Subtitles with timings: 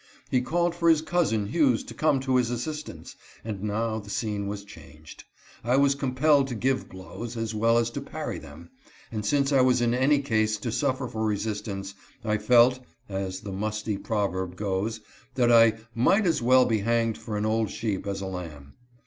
[0.31, 3.15] He called for his cousin Hughes to come to his assistance,
[3.45, 5.25] and now the scene was changed.
[5.63, 8.71] I was compelled to give blows, as well as to parry them,
[9.11, 11.93] and since I was in any case to suffer for resistance,
[12.25, 12.79] I felt
[13.09, 15.01] (as the musty proverb goes)
[15.35, 15.77] that I"
[16.07, 18.73] might as well be hanged for an old sheep as a lamb."